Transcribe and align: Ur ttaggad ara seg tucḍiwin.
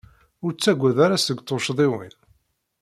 Ur 0.43 0.51
ttaggad 0.53 0.97
ara 1.05 1.17
seg 1.25 1.37
tucḍiwin. 1.41 2.15